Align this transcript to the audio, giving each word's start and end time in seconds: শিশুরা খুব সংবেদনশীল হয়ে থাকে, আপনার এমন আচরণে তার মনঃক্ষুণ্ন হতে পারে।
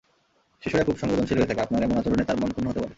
শিশুরা 0.63 0.83
খুব 0.83 0.97
সংবেদনশীল 0.97 1.37
হয়ে 1.37 1.47
থাকে, 1.47 1.61
আপনার 1.61 1.83
এমন 1.83 1.97
আচরণে 1.97 2.23
তার 2.23 2.37
মনঃক্ষুণ্ন 2.37 2.67
হতে 2.69 2.79
পারে। 2.79 2.89